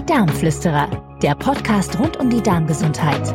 [0.00, 3.34] Die Darmflüsterer, der Podcast rund um die Darmgesundheit.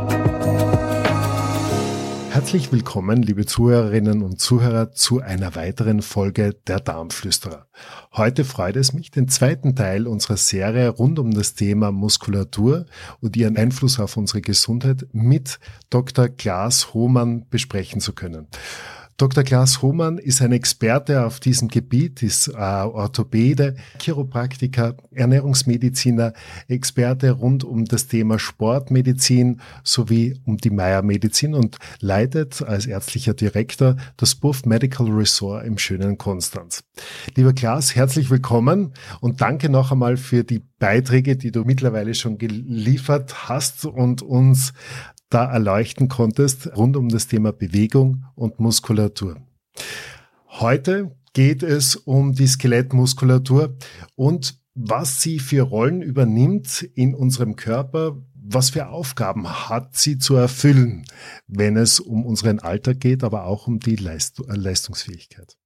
[2.32, 7.68] Herzlich willkommen, liebe Zuhörerinnen und Zuhörer, zu einer weiteren Folge der Darmflüsterer.
[8.14, 12.88] Heute freut es mich, den zweiten Teil unserer Serie rund um das Thema Muskulatur
[13.22, 15.60] und ihren Einfluss auf unsere Gesundheit mit
[15.92, 16.30] Dr.
[16.30, 18.48] Klaas Hohmann besprechen zu können.
[19.18, 19.46] Dr.
[19.46, 26.34] Klaas Hohmann ist ein Experte auf diesem Gebiet, ist äh, Orthopäde, Chiropraktiker, Ernährungsmediziner,
[26.68, 33.96] Experte rund um das Thema Sportmedizin sowie um die Meyer-Medizin und leitet als ärztlicher Direktor
[34.18, 36.84] das Buff Medical Resort im schönen Konstanz.
[37.36, 42.38] Lieber Klaas, herzlich willkommen und danke noch einmal für die Beiträge, die du mittlerweile schon
[42.38, 44.74] geliefert hast und uns
[45.36, 49.36] da erleuchten konntest rund um das Thema Bewegung und Muskulatur.
[50.48, 53.76] Heute geht es um die Skelettmuskulatur
[54.16, 60.36] und was sie für Rollen übernimmt in unserem Körper, was für Aufgaben hat sie zu
[60.36, 61.04] erfüllen,
[61.48, 65.58] wenn es um unseren Alltag geht, aber auch um die Leist Leistungsfähigkeit.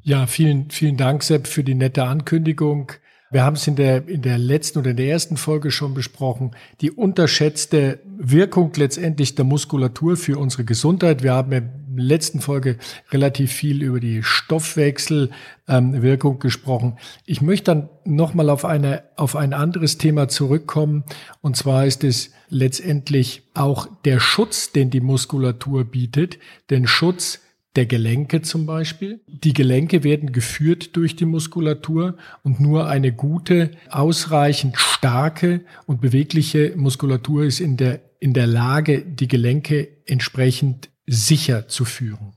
[0.00, 2.92] Ja, vielen, vielen Dank, Sepp, für die nette Ankündigung.
[3.34, 6.52] Wir haben es in der, in der letzten oder in der ersten Folge schon besprochen.
[6.80, 11.24] Die unterschätzte Wirkung letztendlich der Muskulatur für unsere Gesundheit.
[11.24, 12.78] Wir haben in der letzten Folge
[13.10, 16.96] relativ viel über die Stoffwechselwirkung ähm, gesprochen.
[17.26, 21.02] Ich möchte dann nochmal auf eine, auf ein anderes Thema zurückkommen.
[21.40, 26.38] Und zwar ist es letztendlich auch der Schutz, den die Muskulatur bietet.
[26.70, 27.40] Den Schutz
[27.76, 29.20] der Gelenke zum Beispiel.
[29.26, 36.74] Die Gelenke werden geführt durch die Muskulatur und nur eine gute, ausreichend starke und bewegliche
[36.76, 42.34] Muskulatur ist in der, in der Lage, die Gelenke entsprechend sicher zu führen.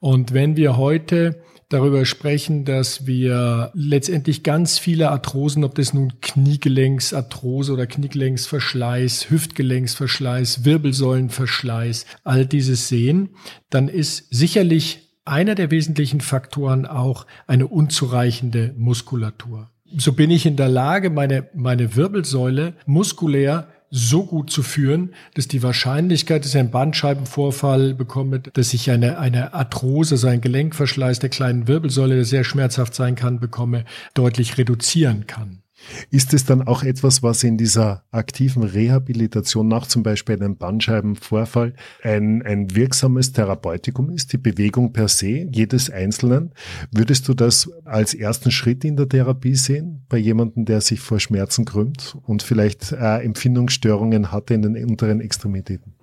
[0.00, 6.20] Und wenn wir heute darüber sprechen, dass wir letztendlich ganz viele Arthrosen, ob das nun
[6.20, 13.30] Kniegelenksarthrose oder Kniegelenksverschleiß, Hüftgelenksverschleiß, Wirbelsäulenverschleiß, all dieses sehen,
[13.70, 19.70] dann ist sicherlich einer der wesentlichen Faktoren auch eine unzureichende Muskulatur.
[19.96, 25.48] So bin ich in der Lage, meine, meine Wirbelsäule muskulär so gut zu führen, dass
[25.48, 31.18] die Wahrscheinlichkeit, dass ich einen Bandscheibenvorfall bekomme, dass ich eine, eine Arthrose, also ein Gelenkverschleiß
[31.20, 33.84] der kleinen Wirbelsäule, der sehr schmerzhaft sein kann, bekomme,
[34.14, 35.62] deutlich reduzieren kann.
[36.10, 41.74] Ist es dann auch etwas, was in dieser aktiven Rehabilitation nach zum Beispiel einem Bandscheibenvorfall
[42.02, 46.52] ein, ein wirksames Therapeutikum ist, die Bewegung per se, jedes Einzelnen?
[46.90, 51.20] Würdest du das als ersten Schritt in der Therapie sehen, bei jemandem, der sich vor
[51.20, 55.94] Schmerzen krümmt und vielleicht äh, Empfindungsstörungen hatte in den unteren Extremitäten?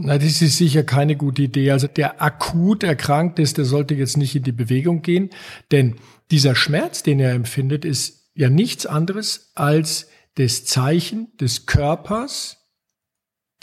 [0.00, 1.72] Na, das ist sicher keine gute Idee.
[1.72, 5.30] Also der akut erkrankt ist, der sollte jetzt nicht in die Bewegung gehen,
[5.72, 5.96] denn
[6.30, 10.06] dieser Schmerz, den er empfindet, ist ja nichts anderes als
[10.36, 12.68] das Zeichen des Körpers,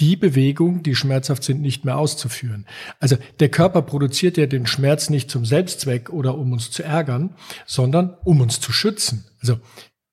[0.01, 2.67] die Bewegung, die schmerzhaft sind, nicht mehr auszuführen.
[2.99, 7.35] Also der Körper produziert ja den Schmerz nicht zum Selbstzweck oder um uns zu ärgern,
[7.65, 9.23] sondern um uns zu schützen.
[9.39, 9.59] Also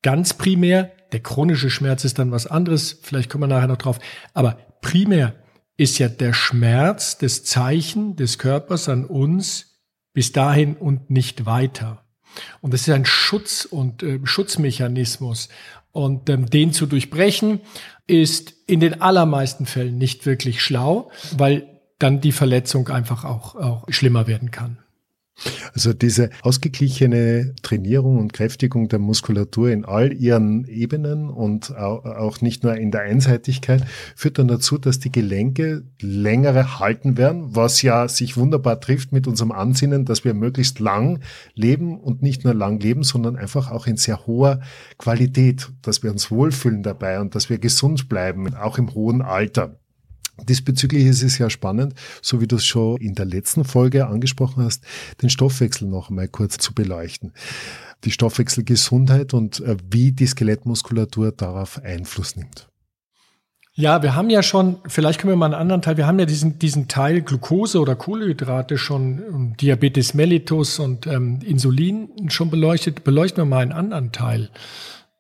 [0.03, 3.99] ganz primär, der chronische Schmerz ist dann was anderes, vielleicht kommen wir nachher noch drauf,
[4.33, 5.35] aber primär
[5.77, 9.81] ist ja der Schmerz das Zeichen des Körpers an uns
[10.13, 12.05] bis dahin und nicht weiter.
[12.61, 15.49] Und das ist ein Schutz und äh, Schutzmechanismus.
[15.93, 17.61] Und ähm, den zu durchbrechen,
[18.07, 23.85] ist in den allermeisten Fällen nicht wirklich schlau, weil dann die Verletzung einfach auch, auch
[23.89, 24.79] schlimmer werden kann.
[25.75, 32.63] Also diese ausgeglichene Trainierung und Kräftigung der Muskulatur in all ihren Ebenen und auch nicht
[32.63, 33.83] nur in der Einseitigkeit
[34.15, 39.27] führt dann dazu, dass die Gelenke längere halten werden, was ja sich wunderbar trifft mit
[39.27, 41.21] unserem Ansinnen, dass wir möglichst lang
[41.55, 44.61] leben und nicht nur lang leben, sondern einfach auch in sehr hoher
[44.99, 49.82] Qualität, dass wir uns wohlfühlen dabei und dass wir gesund bleiben, auch im hohen Alter.
[50.41, 54.65] Diesbezüglich ist es ja spannend, so wie du es schon in der letzten Folge angesprochen
[54.65, 54.83] hast,
[55.21, 57.33] den Stoffwechsel noch einmal kurz zu beleuchten.
[58.05, 62.69] Die Stoffwechselgesundheit und äh, wie die Skelettmuskulatur darauf Einfluss nimmt.
[63.75, 66.27] Ja, wir haben ja schon, vielleicht können wir mal einen anderen Teil, wir haben ja
[66.27, 73.03] diesen, diesen Teil Glucose oder Kohlenhydrate schon, ähm, Diabetes mellitus und ähm, Insulin schon beleuchtet.
[73.05, 74.51] Beleuchten wir mal einen anderen Teil.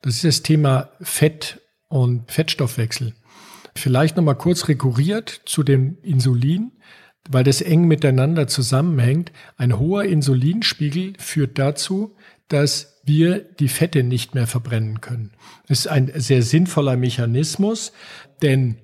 [0.02, 3.14] Das ist das Thema Fett und Fettstoffwechsel.
[3.74, 6.72] Vielleicht nochmal kurz rekurriert zu dem Insulin,
[7.30, 9.32] weil das eng miteinander zusammenhängt.
[9.56, 12.16] Ein hoher Insulinspiegel führt dazu,
[12.48, 15.32] dass wir die Fette nicht mehr verbrennen können.
[15.68, 17.92] Das ist ein sehr sinnvoller Mechanismus,
[18.42, 18.76] denn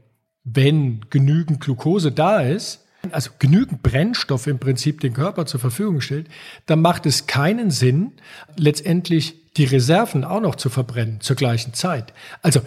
[0.44, 6.29] wenn genügend Glucose da ist, also genügend Brennstoff im Prinzip den Körper zur Verfügung stellt,
[6.67, 8.12] dann macht es keinen Sinn,
[8.56, 12.12] letztendlich die Reserven auch noch zu verbrennen zur gleichen Zeit.
[12.43, 12.61] Also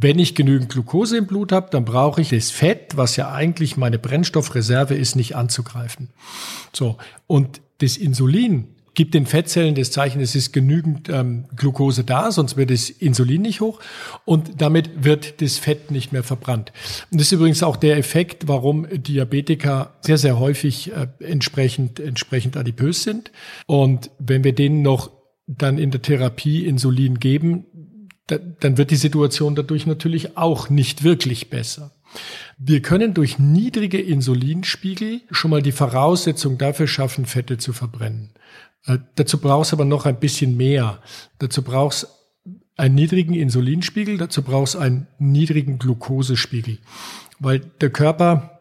[0.00, 3.76] wenn ich genügend Glucose im Blut habe, dann brauche ich das Fett, was ja eigentlich
[3.76, 6.10] meine Brennstoffreserve ist, nicht anzugreifen.
[6.72, 6.98] So.
[7.26, 12.56] Und das Insulin gibt den Fettzellen das Zeichen, es ist genügend ähm, Glucose da, sonst
[12.56, 13.80] wird das Insulin nicht hoch
[14.24, 16.72] und damit wird das Fett nicht mehr verbrannt.
[17.10, 22.56] Und das ist übrigens auch der Effekt, warum Diabetiker sehr, sehr häufig äh, entsprechend, entsprechend
[22.56, 23.30] adipös sind.
[23.66, 25.10] Und wenn wir denen noch
[25.46, 27.66] dann in der Therapie Insulin geben,
[28.28, 31.92] dann wird die Situation dadurch natürlich auch nicht wirklich besser.
[32.56, 38.30] Wir können durch niedrige Insulinspiegel schon mal die Voraussetzung dafür schaffen, Fette zu verbrennen.
[38.84, 41.00] Äh, dazu brauchst aber noch ein bisschen mehr.
[41.38, 42.08] Dazu brauchst
[42.76, 46.78] einen niedrigen Insulinspiegel, dazu brauchst einen niedrigen Glukosespiegel.
[47.38, 48.57] Weil der Körper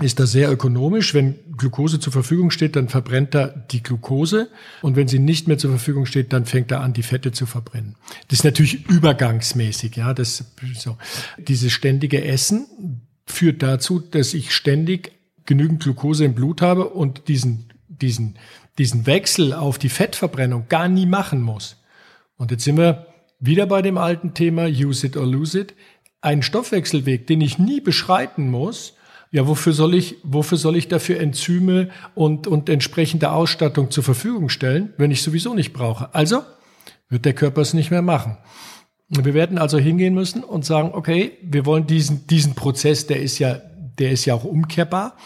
[0.00, 1.14] ist da sehr ökonomisch.
[1.14, 4.48] Wenn Glucose zur Verfügung steht, dann verbrennt er die Glucose.
[4.82, 7.46] Und wenn sie nicht mehr zur Verfügung steht, dann fängt er an, die Fette zu
[7.46, 7.96] verbrennen.
[8.28, 10.14] Das ist natürlich übergangsmäßig, ja.
[10.14, 10.44] Das,
[10.74, 10.96] so.
[11.38, 15.12] Dieses ständige Essen führt dazu, dass ich ständig
[15.46, 18.36] genügend Glucose im Blut habe und diesen, diesen
[18.80, 21.76] diesen Wechsel auf die Fettverbrennung gar nie machen muss.
[22.38, 23.06] Und jetzt sind wir
[23.38, 25.74] wieder bei dem alten Thema Use it or lose it.
[26.22, 28.94] Ein Stoffwechselweg, den ich nie beschreiten muss.
[29.32, 34.48] Ja, wofür soll ich, wofür soll ich dafür Enzyme und, und entsprechende Ausstattung zur Verfügung
[34.48, 36.12] stellen, wenn ich sowieso nicht brauche?
[36.14, 36.42] Also
[37.08, 38.38] wird der Körper es nicht mehr machen.
[39.08, 43.38] Wir werden also hingehen müssen und sagen, okay, wir wollen diesen, diesen Prozess, der ist
[43.38, 43.60] ja,
[43.98, 45.16] der ist ja auch umkehrbar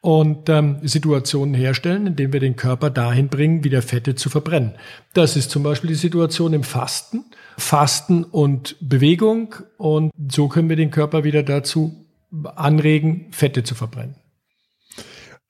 [0.00, 4.74] und ähm, Situationen herstellen, indem wir den Körper dahin bringen, wieder Fette zu verbrennen.
[5.14, 7.24] Das ist zum Beispiel die Situation im Fasten.
[7.56, 12.03] Fasten und Bewegung und so können wir den Körper wieder dazu
[12.54, 14.16] anregen, Fette zu verbrennen.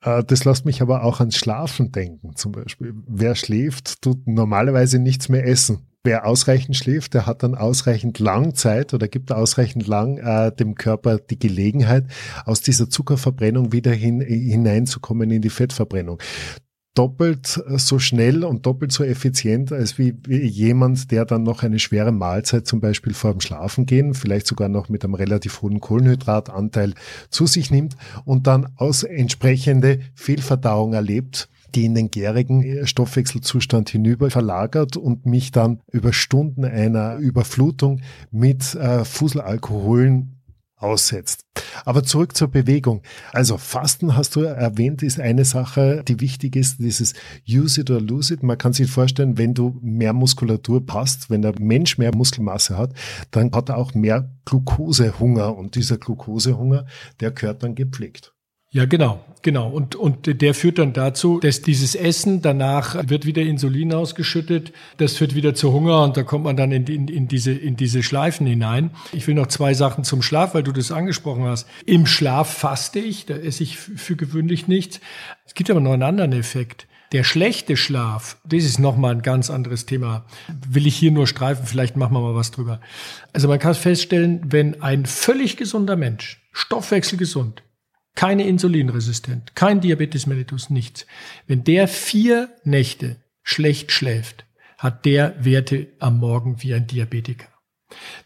[0.01, 2.93] Äh, das lässt mich aber auch ans Schlafen denken, zum Beispiel.
[3.07, 8.55] Wer schläft, tut normalerweise nichts mehr essen wer ausreichend schläft, der hat dann ausreichend lang
[8.55, 12.05] Zeit oder gibt ausreichend lang äh, dem Körper die Gelegenheit,
[12.45, 16.21] aus dieser Zuckerverbrennung wieder hin, hineinzukommen in die Fettverbrennung
[16.95, 21.77] doppelt so schnell und doppelt so effizient als wie, wie, jemand, der dann noch eine
[21.79, 25.81] schwere Mahlzeit zum Beispiel vor dem Schlafen gehen, vielleicht sogar noch mit einem relativ hohen
[25.81, 26.93] Kohlenhydratanteil
[27.29, 34.31] zu sich nimmt und dann aus entsprechende Fehlverdauung erlebt die in den gärigen Stoffwechselzustand hinüber
[34.31, 37.99] verlagert und mich dann über Stunden einer Überflutung
[38.31, 40.34] mit äh, Fuselalkoholen
[40.85, 41.41] aussetzt.
[41.83, 43.01] Aber zurück zur Bewegung.
[43.33, 47.13] Also Fasten hast du erwähnt, ist eine Sache, die wichtig ist, dieses
[47.47, 48.43] Use it or lose it.
[48.43, 52.93] Man kann sich vorstellen, wenn du mehr Muskulatur passt, wenn der Mensch mehr Muskelmasse hat,
[53.31, 56.85] dann hat er auch mehr Glukosehunger und dieser Glukosehunger,
[57.19, 58.34] der gehört dann gepflegt.
[58.75, 59.69] Ja, genau, genau.
[59.69, 65.13] Und, und der führt dann dazu, dass dieses Essen danach wird wieder Insulin ausgeschüttet, das
[65.15, 68.03] führt wieder zu Hunger und da kommt man dann in, in, in, diese, in diese
[68.03, 68.89] Schleifen hinein.
[69.13, 71.69] Ich will noch zwei Sachen zum Schlaf, weil du das angesprochen hast.
[71.85, 74.99] Im Schlaf faste ich, da esse ich für gewöhnlich nichts.
[75.45, 76.85] Es gibt aber noch einen anderen Effekt.
[77.13, 80.25] Der schlechte Schlaf, das ist nochmal ein ganz anderes Thema.
[80.67, 82.81] Will ich hier nur streifen, vielleicht machen wir mal was drüber.
[83.31, 87.63] Also man kann feststellen, wenn ein völlig gesunder Mensch, stoffwechselgesund,
[88.15, 91.05] keine insulinresistent, kein Diabetes mellitus, nichts.
[91.47, 94.45] Wenn der vier Nächte schlecht schläft,
[94.77, 97.47] hat der Werte am Morgen wie ein Diabetiker.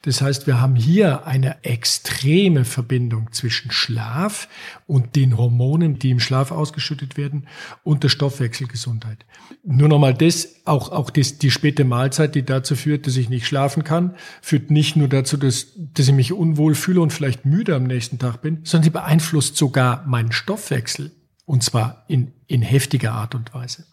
[0.03, 4.47] Das heißt, wir haben hier eine extreme Verbindung zwischen Schlaf
[4.87, 7.47] und den Hormonen, die im Schlaf ausgeschüttet werden,
[7.83, 9.25] und der Stoffwechselgesundheit.
[9.63, 13.45] Nur nochmal das, auch, auch das, die späte Mahlzeit, die dazu führt, dass ich nicht
[13.45, 17.75] schlafen kann, führt nicht nur dazu, dass, dass ich mich unwohl fühle und vielleicht müde
[17.75, 21.11] am nächsten Tag bin, sondern sie beeinflusst sogar meinen Stoffwechsel.
[21.45, 23.85] Und zwar in, in heftiger Art und Weise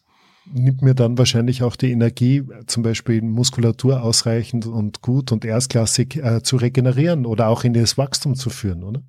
[0.53, 6.17] nimmt mir dann wahrscheinlich auch die Energie, zum Beispiel Muskulatur ausreichend und gut und erstklassig
[6.17, 9.03] äh, zu regenerieren oder auch in das Wachstum zu führen, oder?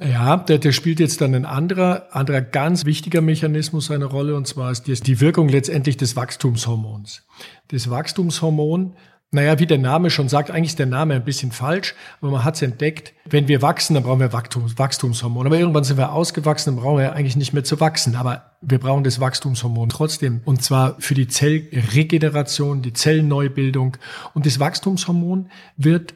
[0.00, 4.46] Ja, der, der spielt jetzt dann ein anderer, anderer ganz wichtiger Mechanismus eine Rolle, und
[4.48, 7.24] zwar ist die, die Wirkung letztendlich des Wachstumshormons.
[7.68, 8.94] Das Wachstumshormon
[9.34, 12.44] naja, wie der Name schon sagt, eigentlich ist der Name ein bisschen falsch, aber man
[12.44, 15.46] hat es entdeckt, wenn wir wachsen, dann brauchen wir Wachstums, Wachstumshormon.
[15.46, 18.16] Aber irgendwann sind wir ausgewachsen, dann brauchen wir eigentlich nicht mehr zu wachsen.
[18.16, 20.40] Aber wir brauchen das Wachstumshormon trotzdem.
[20.44, 23.96] Und zwar für die Zellregeneration, die Zellneubildung.
[24.34, 26.14] Und das Wachstumshormon wird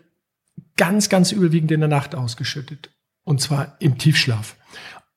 [0.77, 2.91] ganz, ganz überwiegend in der Nacht ausgeschüttet.
[3.25, 4.57] Und zwar im Tiefschlaf.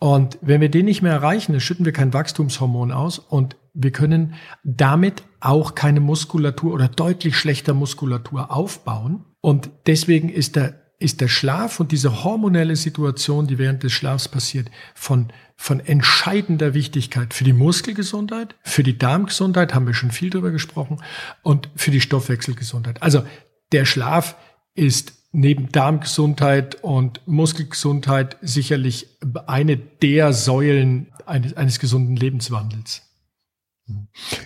[0.04, 3.92] Und wenn wir den nicht mehr erreichen, dann schütten wir kein Wachstumshormon aus und wir
[3.92, 9.26] können damit auch keine Muskulatur oder deutlich schlechter Muskulatur aufbauen.
[9.42, 14.28] Und deswegen ist der ist der Schlaf und diese hormonelle Situation, die während des Schlafs
[14.28, 20.30] passiert, von, von entscheidender Wichtigkeit für die Muskelgesundheit, für die Darmgesundheit, haben wir schon viel
[20.30, 21.02] drüber gesprochen,
[21.42, 23.02] und für die Stoffwechselgesundheit.
[23.02, 23.24] Also
[23.72, 24.36] der Schlaf
[24.76, 29.08] ist neben Darmgesundheit und Muskelgesundheit sicherlich
[29.48, 33.02] eine der Säulen eines, eines gesunden Lebenswandels.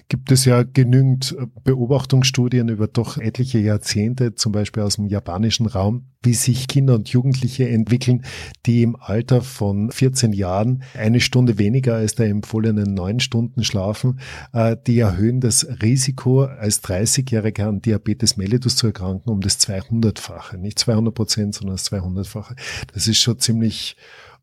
[0.08, 6.06] Gibt es ja genügend Beobachtungsstudien über doch etliche Jahrzehnte, zum Beispiel aus dem japanischen Raum,
[6.22, 8.24] wie sich Kinder und Jugendliche entwickeln,
[8.66, 14.20] die im Alter von 14 Jahren eine Stunde weniger als der empfohlenen neun Stunden schlafen.
[14.54, 20.58] Äh, die erhöhen das Risiko, als 30-Jähriger an Diabetes mellitus zu erkranken, um das 200-fache.
[20.58, 22.56] Nicht 200 Prozent, sondern das 200-fache.
[22.94, 23.96] Das ist schon ziemlich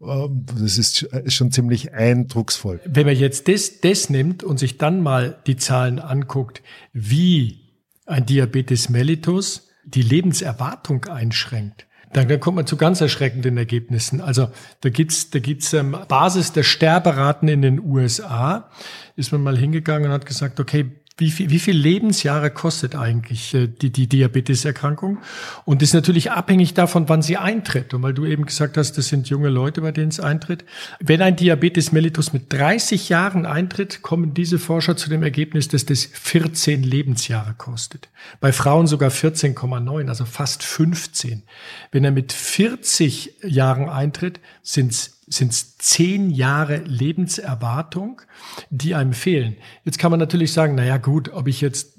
[0.03, 2.81] das ist schon ziemlich eindrucksvoll.
[2.85, 7.61] Wenn man jetzt das, das nimmt und sich dann mal die Zahlen anguckt, wie
[8.07, 14.21] ein Diabetes mellitus die Lebenserwartung einschränkt, dann, dann kommt man zu ganz erschreckenden Ergebnissen.
[14.21, 14.49] Also
[14.81, 18.71] da gibt's da gibt's ähm, Basis der Sterberaten in den USA,
[19.17, 23.53] ist man mal hingegangen und hat gesagt, okay, wie viel, wie viel Lebensjahre kostet eigentlich
[23.55, 25.19] äh, die, die Diabeteserkrankung?
[25.65, 27.93] Und ist natürlich abhängig davon, wann sie eintritt.
[27.93, 30.65] Und weil du eben gesagt hast, das sind junge Leute, bei denen es eintritt.
[31.01, 35.85] Wenn ein Diabetes mellitus mit 30 Jahren eintritt, kommen diese Forscher zu dem Ergebnis, dass
[35.85, 38.09] das 14 Lebensjahre kostet.
[38.41, 41.43] Bei Frauen sogar 14,9, also fast 15.
[41.91, 48.23] Wenn er mit 40 Jahren eintritt, sind es sind es zehn Jahre Lebenserwartung,
[48.71, 49.57] die einem fehlen.
[49.85, 51.99] Jetzt kann man natürlich sagen, naja gut, ob ich jetzt,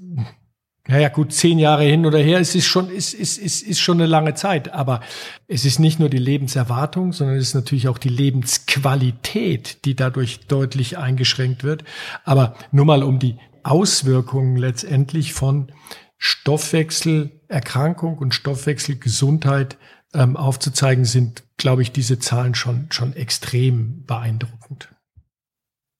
[0.87, 3.97] naja gut, zehn Jahre hin oder her, es ist schon, ist, ist, ist, ist schon
[3.97, 4.73] eine lange Zeit.
[4.73, 5.01] Aber
[5.47, 10.41] es ist nicht nur die Lebenserwartung, sondern es ist natürlich auch die Lebensqualität, die dadurch
[10.47, 11.83] deutlich eingeschränkt wird.
[12.25, 15.71] Aber nur mal um die Auswirkungen letztendlich von
[16.17, 19.77] Stoffwechselerkrankung und Stoffwechselgesundheit
[20.13, 24.92] ähm, aufzuzeigen, sind, glaube ich, diese Zahlen schon, schon extrem beeindruckend.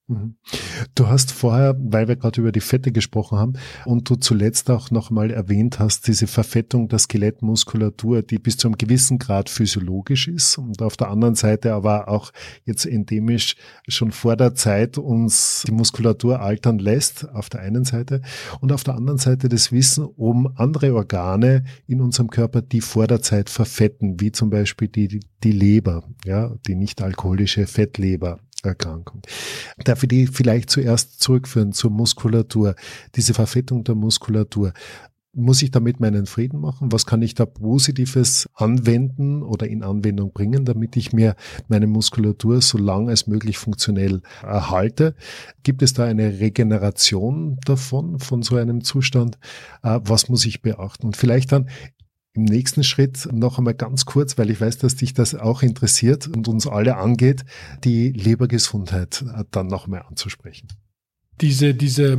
[0.06, 0.36] Mhm.
[0.94, 3.52] Du hast vorher, weil wir gerade über die Fette gesprochen haben
[3.86, 8.76] und du zuletzt auch nochmal erwähnt hast, diese Verfettung der Skelettmuskulatur, die bis zu einem
[8.76, 12.32] gewissen Grad physiologisch ist und auf der anderen Seite aber auch
[12.64, 13.56] jetzt endemisch
[13.88, 18.20] schon vor der Zeit uns die Muskulatur altern lässt, auf der einen Seite
[18.60, 23.06] und auf der anderen Seite das Wissen um andere Organe in unserem Körper, die vor
[23.06, 28.38] der Zeit verfetten, wie zum Beispiel die, die Leber, ja, die nicht alkoholische Fettleber.
[28.64, 29.22] Erkrankung.
[29.84, 32.74] Darf ich die vielleicht zuerst zurückführen zur Muskulatur,
[33.14, 34.72] diese Verfettung der Muskulatur?
[35.36, 36.92] Muss ich damit meinen Frieden machen?
[36.92, 41.34] Was kann ich da Positives anwenden oder in Anwendung bringen, damit ich mir
[41.66, 45.16] meine Muskulatur so lang als möglich funktionell erhalte?
[45.64, 49.38] Gibt es da eine Regeneration davon, von so einem Zustand?
[49.82, 51.06] Äh, was muss ich beachten?
[51.06, 51.68] Und vielleicht dann
[52.34, 56.26] im nächsten Schritt noch einmal ganz kurz, weil ich weiß, dass dich das auch interessiert
[56.26, 57.44] und uns alle angeht,
[57.84, 60.66] die Lebergesundheit dann noch einmal anzusprechen.
[61.40, 62.18] Diese, diese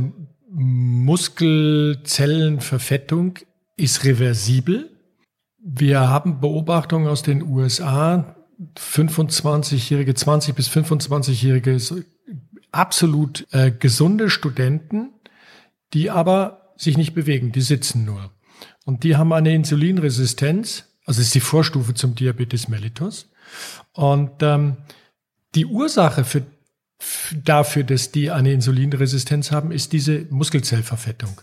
[0.50, 3.38] Muskelzellenverfettung
[3.76, 4.90] ist reversibel.
[5.58, 8.36] Wir haben Beobachtungen aus den USA,
[8.78, 11.76] 25-jährige, 20 bis 25-jährige
[12.72, 15.10] absolut äh, gesunde Studenten,
[15.92, 18.30] die aber sich nicht bewegen, die sitzen nur.
[18.84, 23.28] Und die haben eine Insulinresistenz, also ist die Vorstufe zum Diabetes mellitus.
[23.92, 24.76] Und ähm,
[25.54, 26.42] die Ursache für,
[27.44, 31.40] dafür, dass die eine Insulinresistenz haben, ist diese Muskelzellverfettung.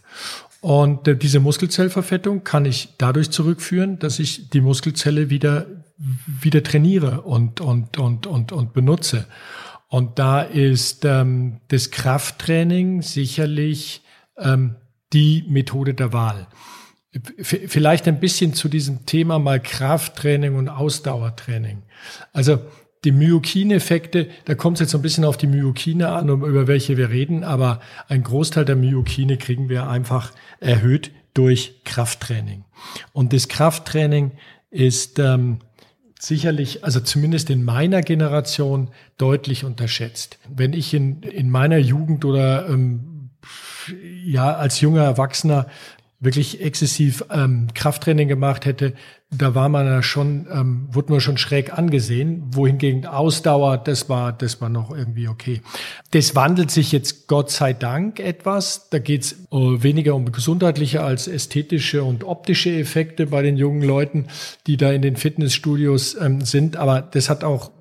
[0.61, 5.65] Und äh, diese Muskelzellverfettung kann ich dadurch zurückführen, dass ich die Muskelzelle wieder,
[5.97, 9.25] wieder trainiere und, und, und, und, und benutze.
[9.89, 14.03] Und da ist ähm, das Krafttraining sicherlich
[14.37, 14.77] ähm,
[15.11, 16.47] die Methode der Wahl.
[17.41, 21.83] Vielleicht ein bisschen zu diesem Thema mal Krafttraining und Ausdauertraining.
[22.31, 22.59] Also
[23.03, 26.97] die Myokineffekte, da kommt es jetzt so ein bisschen auf die Myokine an, über welche
[26.97, 32.63] wir reden, aber ein Großteil der Myokine kriegen wir einfach erhöht durch Krafttraining.
[33.11, 34.31] Und das Krafttraining
[34.69, 35.59] ist ähm,
[36.19, 40.39] sicherlich, also zumindest in meiner Generation, deutlich unterschätzt.
[40.49, 43.29] Wenn ich in, in meiner Jugend oder ähm,
[44.23, 45.67] ja als junger Erwachsener
[46.23, 48.93] wirklich exzessiv ähm, Krafttraining gemacht hätte,
[49.29, 54.31] da war man ja schon, ähm, wurde man schon schräg angesehen, wohingegen Ausdauer, das war,
[54.31, 55.61] das war noch irgendwie okay.
[56.11, 58.89] Das wandelt sich jetzt Gott sei Dank etwas.
[58.89, 64.27] Da geht's äh, weniger um gesundheitliche als ästhetische und optische Effekte bei den jungen Leuten,
[64.67, 66.77] die da in den Fitnessstudios ähm, sind.
[66.77, 67.71] Aber das hat auch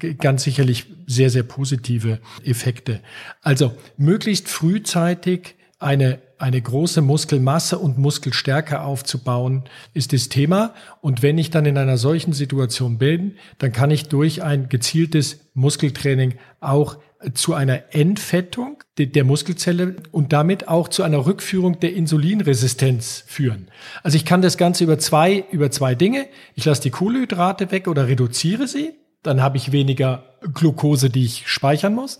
[0.00, 3.00] äh, ganz sicherlich sehr, sehr positive Effekte.
[3.42, 10.74] Also möglichst frühzeitig eine, eine große Muskelmasse und Muskelstärke aufzubauen, ist das Thema.
[11.00, 15.40] Und wenn ich dann in einer solchen Situation bin, dann kann ich durch ein gezieltes
[15.54, 16.96] Muskeltraining auch
[17.34, 23.68] zu einer Entfettung der Muskelzelle und damit auch zu einer Rückführung der Insulinresistenz führen.
[24.02, 26.26] Also ich kann das Ganze über zwei, über zwei Dinge.
[26.54, 28.92] Ich lasse die Kohlenhydrate weg oder reduziere sie.
[29.22, 32.18] Dann habe ich weniger Glucose, die ich speichern muss.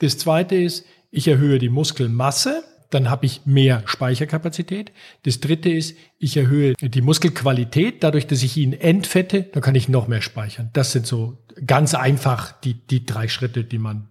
[0.00, 2.64] Das zweite ist, ich erhöhe die Muskelmasse.
[2.90, 4.92] Dann habe ich mehr Speicherkapazität.
[5.24, 8.02] Das dritte ist, ich erhöhe die Muskelqualität.
[8.02, 10.70] Dadurch, dass ich ihn entfette, dann kann ich noch mehr speichern.
[10.72, 14.08] Das sind so ganz einfach die, die drei Schritte, die man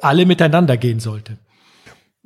[0.00, 1.38] alle miteinander gehen sollte.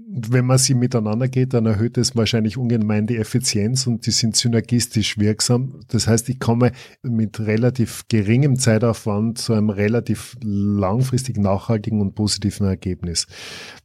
[0.09, 4.37] Wenn man sie miteinander geht, dann erhöht es wahrscheinlich ungemein die Effizienz und die sind
[4.37, 5.81] synergistisch wirksam.
[5.89, 12.67] Das heißt, ich komme mit relativ geringem Zeitaufwand zu einem relativ langfristig nachhaltigen und positiven
[12.67, 13.27] Ergebnis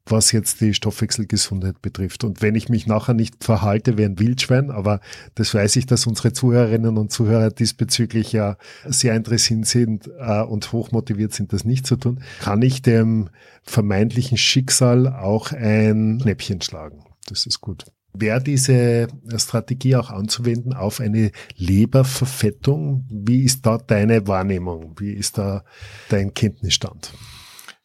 [0.06, 2.24] was jetzt die Stoffwechselgesundheit betrifft.
[2.24, 5.00] Und wenn ich mich nachher nicht verhalte wie ein Wildschwein, aber
[5.36, 10.72] das weiß ich, dass unsere Zuhörerinnen und Zuhörer diesbezüglich ja sehr interessiert sind äh, und
[10.72, 13.30] hochmotiviert sind, das nicht zu tun, kann ich dem
[13.64, 17.04] vermeintlichen Schicksal auch ein Knäppchen schlagen.
[17.28, 17.86] Das ist gut.
[18.14, 23.06] Wäre diese Strategie auch anzuwenden auf eine Leberverfettung?
[23.10, 24.96] Wie ist da deine Wahrnehmung?
[25.00, 25.64] Wie ist da
[26.10, 27.14] dein Kenntnisstand?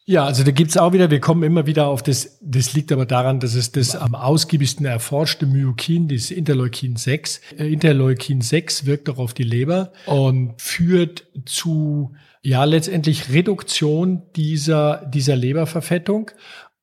[0.09, 3.05] Ja, also da gibt's auch wieder, wir kommen immer wieder auf das, das liegt aber
[3.05, 7.41] daran, dass es das am ausgiebigsten erforschte Myokin, das Interleukin 6.
[7.57, 15.05] Äh, Interleukin 6 wirkt auch auf die Leber und führt zu, ja, letztendlich Reduktion dieser,
[15.07, 16.31] dieser Leberverfettung.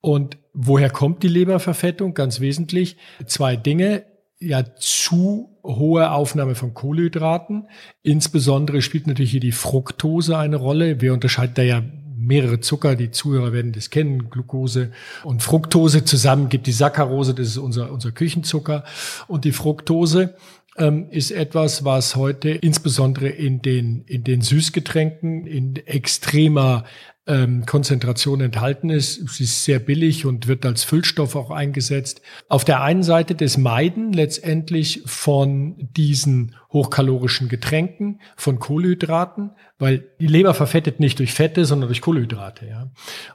[0.02, 2.12] Und woher kommt die Leberverfettung?
[2.12, 4.04] Ganz wesentlich zwei Dinge
[4.38, 7.68] ja zu hohe Aufnahme von Kohlenhydraten.
[8.02, 11.00] Insbesondere spielt natürlich hier die Fructose eine Rolle.
[11.00, 11.82] Wir unterscheiden da ja
[12.16, 14.92] mehrere Zucker, die Zuhörer werden das kennen, Glucose
[15.22, 18.84] und Fructose zusammen gibt die Saccharose, das ist unser, unser Küchenzucker.
[19.26, 20.34] Und die Fructose
[20.76, 26.84] ähm, ist etwas, was heute insbesondere in den, in den Süßgetränken in extremer
[27.26, 29.28] ähm, Konzentration enthalten ist.
[29.28, 32.20] Sie ist sehr billig und wird als Füllstoff auch eingesetzt.
[32.48, 40.26] Auf der einen Seite das Meiden letztendlich von diesen hochkalorischen Getränken, von Kohlenhydraten, weil die
[40.26, 42.66] Leber verfettet nicht durch Fette, sondern durch Kohlenhydrate.
[42.66, 42.90] Ja.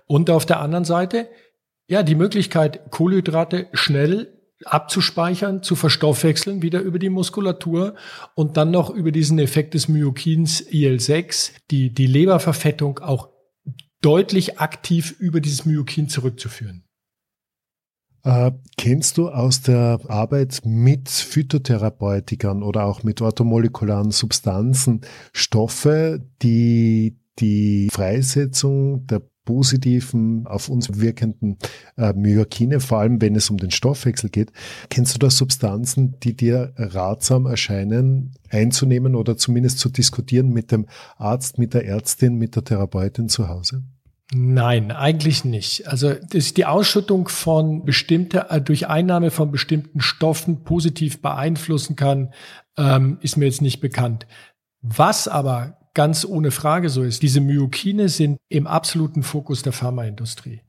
[0.06, 1.30] Und auf der anderen Seite,
[1.88, 4.36] ja, die Möglichkeit, Kohlenhydrate schnell
[4.66, 7.96] abzuspeichern, zu verstoffwechseln, wieder über die Muskulatur
[8.36, 13.30] und dann noch über diesen Effekt des Myokins IL-6, die, die Leberverfettung auch
[14.02, 16.84] deutlich aktiv über dieses Myokin zurückzuführen.
[18.24, 27.18] Äh, kennst du aus der Arbeit mit Phytotherapeutikern oder auch mit orthomolekularen Substanzen Stoffe, die
[27.40, 31.58] die Freisetzung der positiven, auf uns wirkenden
[31.98, 34.52] äh, Myokine, vor allem wenn es um den Stoffwechsel geht.
[34.92, 40.86] Kennst du da Substanzen, die dir ratsam erscheinen, einzunehmen oder zumindest zu diskutieren mit dem
[41.18, 43.82] Arzt, mit der Ärztin, mit der Therapeutin zu Hause?
[44.32, 45.88] Nein, eigentlich nicht.
[45.88, 52.36] Also die Ausschüttung von bestimmte äh, durch Einnahme von bestimmten Stoffen positiv beeinflussen kann,
[52.78, 54.28] ähm, ist mir jetzt nicht bekannt.
[54.84, 60.62] Was aber ganz ohne Frage so ist, diese Myokine sind im absoluten Fokus der Pharmaindustrie.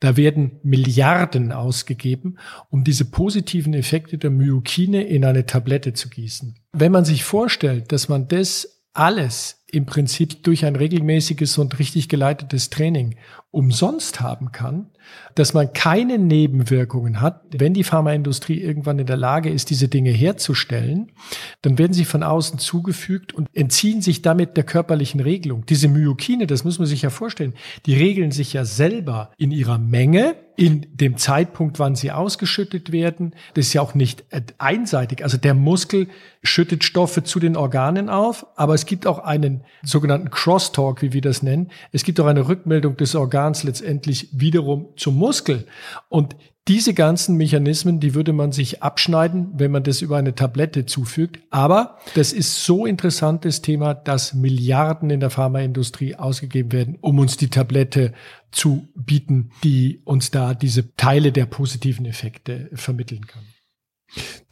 [0.00, 2.38] Da werden Milliarden ausgegeben,
[2.70, 6.54] um diese positiven Effekte der Myokine in eine Tablette zu gießen.
[6.72, 12.08] Wenn man sich vorstellt, dass man das alles im Prinzip durch ein regelmäßiges und richtig
[12.08, 13.16] geleitetes Training
[13.50, 14.90] umsonst haben kann,
[15.34, 17.42] dass man keine Nebenwirkungen hat.
[17.50, 21.12] Wenn die Pharmaindustrie irgendwann in der Lage ist, diese Dinge herzustellen,
[21.62, 25.64] dann werden sie von außen zugefügt und entziehen sich damit der körperlichen Regelung.
[25.64, 27.54] Diese Myokine, das muss man sich ja vorstellen,
[27.86, 33.32] die regeln sich ja selber in ihrer Menge, in dem Zeitpunkt, wann sie ausgeschüttet werden.
[33.54, 34.24] Das ist ja auch nicht
[34.58, 35.22] einseitig.
[35.22, 36.08] Also der Muskel
[36.42, 41.20] schüttet Stoffe zu den Organen auf, aber es gibt auch einen sogenannten Crosstalk, wie wir
[41.20, 41.70] das nennen.
[41.92, 45.66] Es gibt auch eine Rückmeldung des Organs letztendlich wiederum zum Muskel.
[46.08, 46.36] Und
[46.68, 51.40] diese ganzen Mechanismen, die würde man sich abschneiden, wenn man das über eine Tablette zufügt.
[51.48, 57.38] Aber das ist so interessantes Thema, dass Milliarden in der Pharmaindustrie ausgegeben werden, um uns
[57.38, 58.12] die Tablette
[58.50, 63.44] zu bieten, die uns da diese Teile der positiven Effekte vermitteln kann.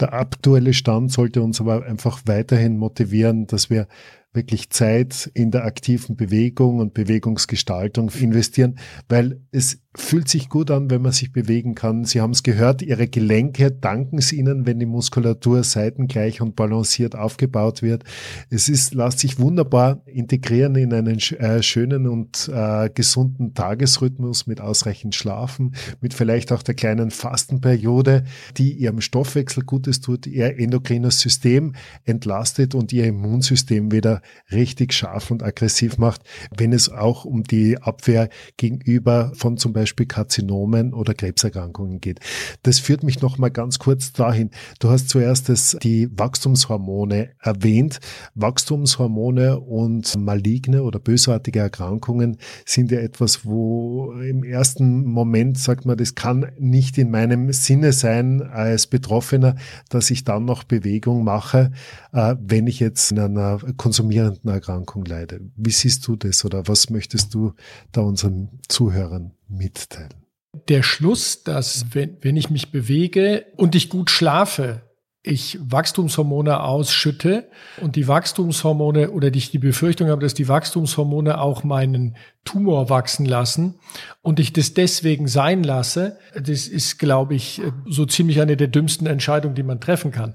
[0.01, 3.89] Der aktuelle Stand sollte uns aber einfach weiterhin motivieren, dass wir
[4.37, 10.91] wirklich Zeit in der aktiven Bewegung und Bewegungsgestaltung investieren, weil es fühlt sich gut an,
[10.91, 12.05] wenn man sich bewegen kann.
[12.05, 17.17] Sie haben es gehört, Ihre Gelenke danken es Ihnen, wenn die Muskulatur seitengleich und balanciert
[17.17, 18.05] aufgebaut wird.
[18.51, 24.61] Es ist, lässt sich wunderbar integrieren in einen äh, schönen und äh, gesunden Tagesrhythmus mit
[24.61, 28.25] ausreichend Schlafen, mit vielleicht auch der kleinen Fastenperiode,
[28.57, 34.21] die Ihrem Stoffwechsel Gutes tut, Ihr endokrines System entlastet und Ihr Immunsystem wieder
[34.53, 36.23] richtig scharf und aggressiv macht,
[36.57, 42.19] wenn es auch um die Abwehr gegenüber von zum Beispiel Beispiel Karzinomen oder Krebserkrankungen geht.
[42.65, 44.51] Das führt mich noch mal ganz kurz dahin.
[44.81, 48.01] Du hast zuerst das, die Wachstumshormone erwähnt.
[48.35, 55.97] Wachstumshormone und maligne oder bösartige Erkrankungen sind ja etwas, wo im ersten Moment sagt man,
[55.97, 59.55] das kann nicht in meinem Sinne sein als Betroffener,
[59.89, 61.71] dass ich dann noch Bewegung mache,
[62.13, 65.43] äh, wenn ich jetzt in einer konsumierenden Erkrankung leide.
[65.55, 67.53] Wie siehst du das oder was möchtest du
[67.93, 70.27] da unseren Zuhörern mitteilen?
[70.69, 74.83] Der Schluss, dass wenn, wenn ich mich bewege und ich gut schlafe,
[75.27, 77.49] ich Wachstumshormone ausschütte
[77.81, 83.27] und die Wachstumshormone oder ich die Befürchtung habe, dass die Wachstumshormone auch meinen Tumor wachsen
[83.27, 83.81] lassen
[84.23, 89.09] und ich das deswegen sein lasse, das ist, glaube ich, so ziemlich eine der dümmsten
[89.09, 90.35] Entscheidungen, die man treffen kann.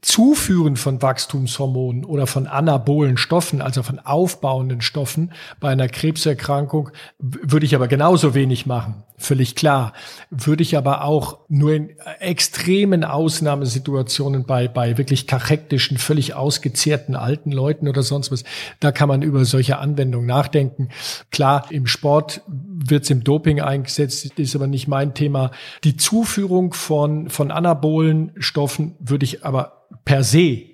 [0.00, 7.66] Zuführen von Wachstumshormonen oder von anabolen Stoffen, also von aufbauenden Stoffen bei einer Krebserkrankung, würde
[7.66, 9.02] ich aber genauso wenig machen.
[9.16, 9.94] Völlig klar.
[10.30, 17.50] Würde ich aber auch nur in extremen Ausnahmesituationen bei, bei wirklich kachektischen, völlig ausgezehrten alten
[17.50, 18.44] Leuten oder sonst was,
[18.78, 20.90] da kann man über solche Anwendungen nachdenken.
[21.32, 25.50] Klar, im Sport wird es im Doping eingesetzt, ist aber nicht mein Thema.
[25.82, 30.64] Die Zuführung von, von anabolen Stoffen würde ich aber per se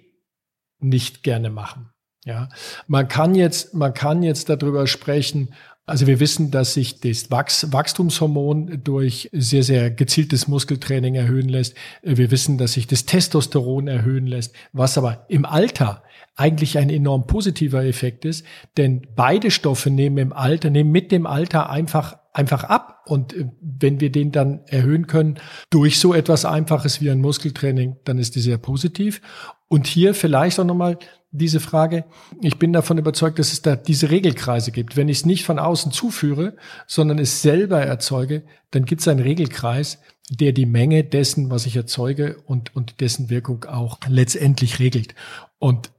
[0.79, 1.91] nicht gerne machen.
[2.25, 2.49] Ja,
[2.87, 5.53] man kann jetzt, man kann jetzt darüber sprechen.
[5.87, 11.75] Also wir wissen, dass sich das Wachs Wachstumshormon durch sehr, sehr gezieltes Muskeltraining erhöhen lässt.
[12.03, 16.05] Wir wissen, dass sich das Testosteron erhöhen lässt, was aber im Alter
[16.37, 21.27] eigentlich ein enorm positiver Effekt ist, denn beide Stoffe nehmen im Alter, nehmen mit dem
[21.27, 23.03] Alter einfach einfach ab.
[23.07, 25.39] Und äh, wenn wir den dann erhöhen können
[25.71, 29.23] durch so etwas Einfaches wie ein Muskeltraining, dann ist die sehr positiv.
[29.69, 30.99] Und hier vielleicht auch nochmal
[31.31, 32.05] diese Frage.
[32.43, 34.97] Ich bin davon überzeugt, dass es da diese Regelkreise gibt.
[34.97, 36.55] Wenn ich es nicht von außen zuführe,
[36.87, 39.99] sondern es selber erzeuge, dann gibt es einen Regelkreis,
[40.31, 45.17] der die Menge dessen, was ich erzeuge und, und dessen Wirkung auch letztendlich regelt.
[45.59, 45.91] Und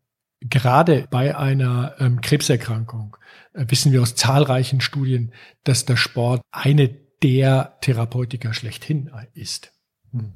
[0.50, 3.18] gerade bei einer ähm, Krebserkrankung
[3.54, 5.32] äh, wissen wir aus zahlreichen Studien,
[5.64, 6.90] dass der Sport eine
[7.24, 9.72] der Therapeutika schlechthin ist.
[10.12, 10.34] Hm.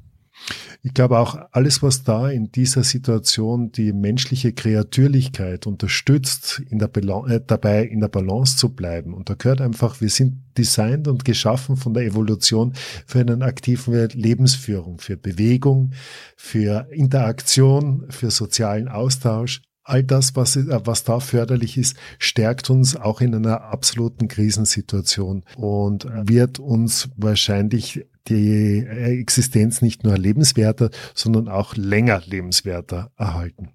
[0.82, 6.90] Ich glaube auch, alles, was da in dieser Situation die menschliche Kreatürlichkeit unterstützt, in der
[6.96, 9.12] äh, dabei in der Balance zu bleiben.
[9.12, 12.72] Und da gehört einfach, wir sind designt und geschaffen von der Evolution
[13.06, 15.92] für einen aktiven Lebensführung, für Bewegung,
[16.36, 22.96] für Interaktion, für sozialen Austausch all das, was, äh, was da förderlich ist, stärkt uns
[22.96, 31.48] auch in einer absoluten Krisensituation und wird uns wahrscheinlich die Existenz nicht nur lebenswerter, sondern
[31.48, 33.70] auch länger lebenswerter erhalten.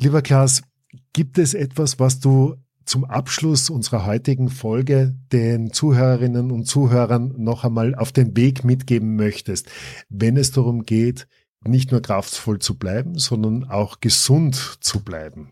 [0.00, 0.62] Lieber Klaas,
[1.12, 7.64] gibt es etwas, was du zum Abschluss unserer heutigen Folge den Zuhörerinnen und Zuhörern noch
[7.64, 9.70] einmal auf den Weg mitgeben möchtest,
[10.08, 11.26] wenn es darum geht,
[11.66, 15.50] nicht nur kraftvoll zu bleiben, sondern auch gesund zu bleiben.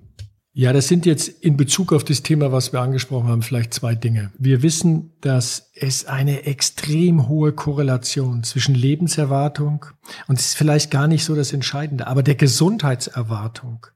[0.54, 3.94] Ja, das sind jetzt in Bezug auf das Thema, was wir angesprochen haben, vielleicht zwei
[3.94, 4.32] Dinge.
[4.36, 9.86] Wir wissen, dass es eine extrem hohe Korrelation zwischen Lebenserwartung
[10.28, 13.86] und es ist vielleicht gar nicht so das Entscheidende, aber der Gesundheitserwartung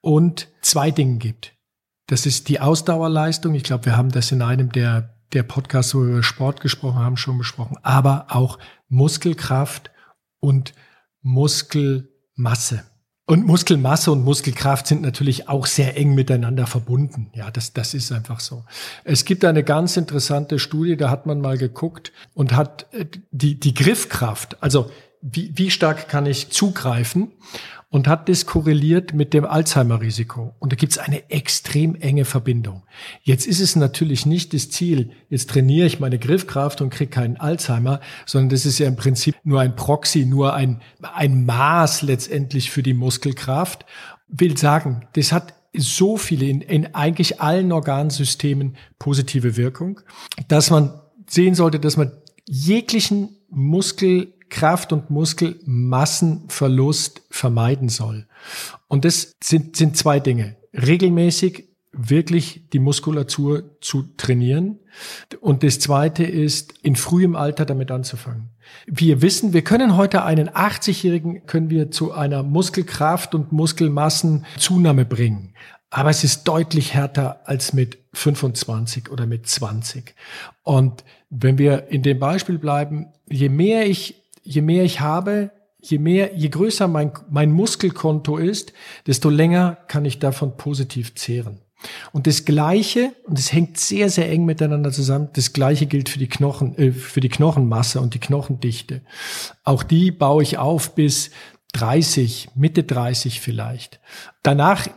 [0.00, 1.54] und zwei Dinge gibt.
[2.06, 3.54] Das ist die Ausdauerleistung.
[3.54, 7.00] Ich glaube, wir haben das in einem der, der Podcasts, wo wir über Sport gesprochen
[7.00, 9.90] haben, schon besprochen, aber auch Muskelkraft
[10.38, 10.72] und
[11.26, 12.84] Muskelmasse.
[13.26, 17.32] Und Muskelmasse und Muskelkraft sind natürlich auch sehr eng miteinander verbunden.
[17.34, 18.64] Ja, das, das ist einfach so.
[19.02, 23.58] Es gibt eine ganz interessante Studie, da hat man mal geguckt und hat äh, die,
[23.58, 24.88] die Griffkraft, also
[25.20, 27.32] wie, wie stark kann ich zugreifen?
[27.96, 30.54] Und hat das korreliert mit dem Alzheimer-Risiko.
[30.58, 32.82] Und da gibt es eine extrem enge Verbindung.
[33.22, 37.38] Jetzt ist es natürlich nicht das Ziel, jetzt trainiere ich meine Griffkraft und kriege keinen
[37.38, 42.70] Alzheimer, sondern das ist ja im Prinzip nur ein Proxy, nur ein, ein Maß letztendlich
[42.70, 43.86] für die Muskelkraft.
[44.28, 50.02] Will sagen, das hat so viele in, in eigentlich allen Organsystemen positive Wirkung,
[50.48, 52.12] dass man sehen sollte, dass man
[52.44, 58.28] jeglichen Muskel Kraft- und Muskelmassenverlust vermeiden soll.
[58.88, 60.56] Und das sind, sind zwei Dinge.
[60.72, 64.78] regelmäßig wirklich die Muskulatur zu trainieren.
[65.40, 68.50] Und das zweite ist, in frühem Alter damit anzufangen.
[68.86, 75.54] Wir wissen, wir können heute einen 80-Jährigen können wir zu einer Muskelkraft und Muskelmassenzunahme bringen.
[75.90, 80.14] Aber es ist deutlich härter als mit 25 oder mit 20.
[80.62, 85.98] Und wenn wir in dem Beispiel bleiben, je mehr ich, je mehr ich habe, je
[85.98, 88.72] mehr, je größer mein, mein Muskelkonto ist,
[89.06, 91.60] desto länger kann ich davon positiv zehren.
[92.12, 96.18] Und das Gleiche, und es hängt sehr, sehr eng miteinander zusammen, das Gleiche gilt für
[96.18, 99.02] die Knochen, äh, für die Knochenmasse und die Knochendichte.
[99.62, 101.30] Auch die baue ich auf bis
[101.74, 104.00] 30, Mitte 30 vielleicht.
[104.42, 104.88] Danach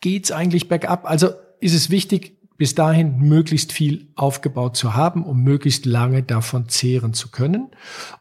[0.00, 1.04] geht's eigentlich bergab.
[1.10, 6.68] Also ist es wichtig, bis dahin möglichst viel aufgebaut zu haben, um möglichst lange davon
[6.68, 7.70] zehren zu können.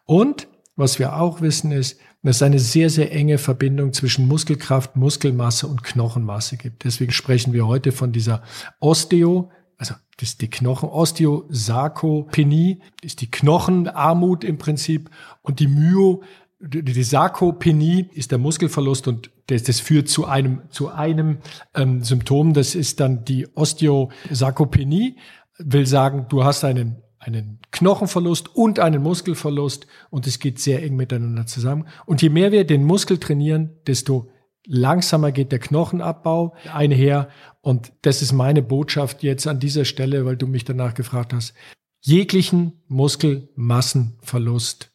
[0.06, 4.95] Und was wir auch wissen ist, dass es eine sehr, sehr enge Verbindung zwischen Muskelkraft,
[4.95, 6.83] Muskelmasse und Knochenmasse gibt.
[6.83, 8.43] Deswegen sprechen wir heute von dieser
[8.79, 15.09] Osteo, also das ist die Knochen, Osteosarkopenie, ist die Knochenarmut im Prinzip
[15.41, 16.23] und die Myo,
[16.59, 21.37] die Sarkopenie ist der Muskelverlust und das, das führt zu einem, zu einem
[21.75, 25.17] ähm, Symptom, das ist dann die Osteosarkopenie,
[25.59, 30.95] will sagen, du hast einen einen Knochenverlust und einen Muskelverlust und es geht sehr eng
[30.95, 31.88] miteinander zusammen.
[32.06, 34.30] Und je mehr wir den Muskel trainieren, desto
[34.65, 37.30] langsamer geht der Knochenabbau einher.
[37.62, 41.53] Und das ist meine Botschaft jetzt an dieser Stelle, weil du mich danach gefragt hast.
[42.01, 44.91] Jeglichen Muskelmassenverlust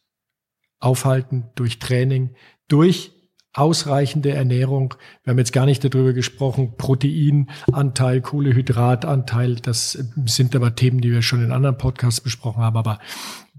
[0.79, 2.35] aufhalten durch Training,
[2.67, 3.12] durch
[3.53, 4.95] ausreichende Ernährung.
[5.23, 9.91] Wir haben jetzt gar nicht darüber gesprochen, Proteinanteil, Kohlehydratanteil, das
[10.25, 12.99] sind aber Themen, die wir schon in anderen Podcasts besprochen haben, aber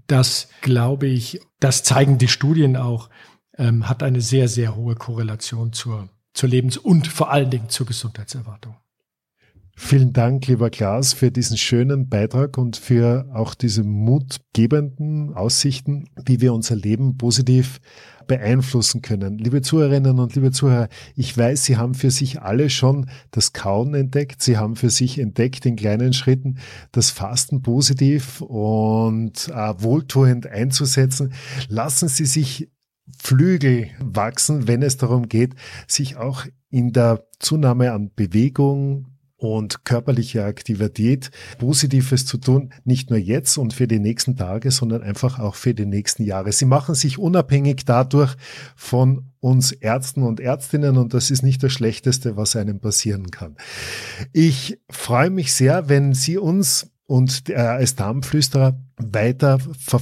[0.07, 3.09] das glaube ich, das zeigen die Studien auch,
[3.57, 7.85] ähm, hat eine sehr, sehr hohe Korrelation zur, zur Lebens- und vor allen Dingen zur
[7.85, 8.75] Gesundheitserwartung.
[9.77, 16.39] Vielen Dank, lieber Klaas, für diesen schönen Beitrag und für auch diese mutgebenden Aussichten, wie
[16.39, 17.81] wir unser Leben positiv
[18.25, 19.37] beeinflussen können.
[19.37, 23.93] Liebe Zuhörerinnen und liebe Zuhörer, ich weiß, Sie haben für sich alle schon das Kauen
[23.93, 24.41] entdeckt.
[24.41, 26.57] Sie haben für sich entdeckt in kleinen Schritten
[26.93, 31.33] das Fasten positiv und äh, wohltuend einzusetzen.
[31.67, 32.71] Lassen Sie sich
[33.17, 35.53] Flügel wachsen, wenn es darum geht,
[35.85, 43.19] sich auch in der Zunahme an Bewegung, und körperliche Aktivität Positives zu tun, nicht nur
[43.19, 46.51] jetzt und für die nächsten Tage, sondern einfach auch für die nächsten Jahre.
[46.51, 48.35] Sie machen sich unabhängig dadurch
[48.75, 53.55] von uns Ärzten und Ärztinnen und das ist nicht das Schlechteste, was einem passieren kann.
[54.33, 59.59] Ich freue mich sehr, wenn Sie uns und äh, als Darmflüsterer weiter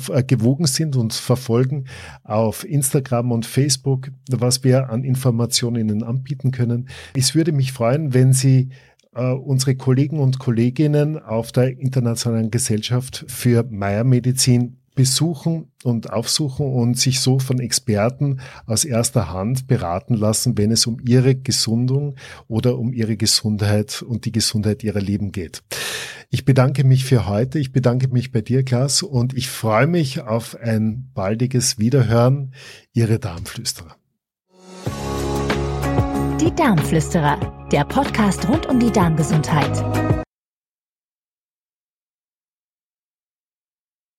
[0.09, 1.85] äh, gewogen sind und verfolgen
[2.23, 6.87] auf Instagram und Facebook, was wir an Informationen Ihnen anbieten können.
[7.13, 8.69] Es würde mich freuen, wenn Sie
[9.15, 17.19] unsere Kollegen und Kolleginnen auf der Internationalen Gesellschaft für Meiermedizin besuchen und aufsuchen und sich
[17.19, 22.15] so von Experten aus erster Hand beraten lassen, wenn es um ihre Gesundung
[22.47, 25.63] oder um ihre Gesundheit und die Gesundheit ihrer Leben geht.
[26.29, 27.59] Ich bedanke mich für heute.
[27.59, 32.53] Ich bedanke mich bei dir, Klaas, und ich freue mich auf ein baldiges Wiederhören.
[32.93, 33.95] Ihre Darmflüsterer.
[36.43, 37.37] Die Darmflüsterer,
[37.71, 40.22] der Podcast rund um die Darmgesundheit.